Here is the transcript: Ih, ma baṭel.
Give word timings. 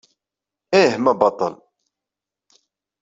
Ih, 0.81 0.93
ma 1.03 1.13
baṭel. 1.19 1.53